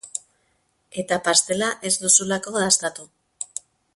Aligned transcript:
Eta 1.01 1.19
pastela 1.27 1.69
ez 1.89 1.93
duzulako 2.05 2.57
dastatu. 2.57 3.09